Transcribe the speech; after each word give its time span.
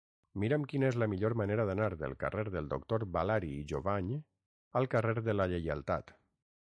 Mira'm 0.43 0.63
quina 0.69 0.87
és 0.93 0.95
la 1.01 1.07
millor 1.11 1.35
manera 1.41 1.65
d'anar 1.69 1.89
del 1.99 2.15
carrer 2.23 2.45
del 2.55 2.71
Doctor 2.71 3.05
Balari 3.17 3.51
i 3.59 3.63
Jovany 3.73 4.09
al 4.81 4.93
carrer 4.95 5.15
de 5.29 5.37
la 5.41 5.47
Lleialtat. 5.53 6.17